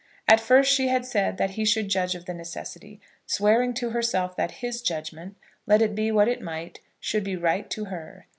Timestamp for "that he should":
1.37-1.87